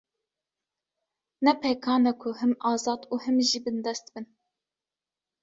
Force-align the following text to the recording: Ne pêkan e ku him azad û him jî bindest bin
Ne 1.45 1.51
pêkan 1.61 2.03
e 2.11 2.13
ku 2.21 2.29
him 2.39 2.53
azad 2.71 3.01
û 3.13 3.15
him 3.23 3.37
jî 3.49 3.59
bindest 3.65 4.05
bin 4.13 4.25